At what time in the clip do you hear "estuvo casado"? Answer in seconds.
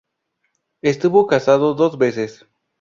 0.81-1.75